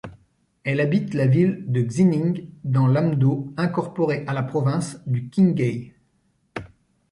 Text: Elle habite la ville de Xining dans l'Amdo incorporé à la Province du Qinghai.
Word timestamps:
Elle 0.63 0.79
habite 0.79 1.13
la 1.13 1.27
ville 1.27 1.63
de 1.67 1.83
Xining 1.83 2.49
dans 2.63 2.87
l'Amdo 2.87 3.53
incorporé 3.55 4.23
à 4.25 4.33
la 4.33 4.41
Province 4.41 4.99
du 5.05 5.29
Qinghai. 5.29 5.93